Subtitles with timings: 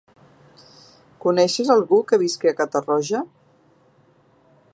[1.25, 3.23] Coneixes algú que visqui a Catarroja?